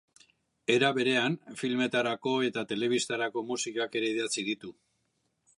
Era 0.75 0.87
berean, 0.97 1.35
filmetarako 1.59 2.35
eta 2.49 2.65
telebistarako 2.73 3.47
musikak 3.53 3.99
ere 4.03 4.13
idatzi 4.17 4.51
ditu. 4.53 4.77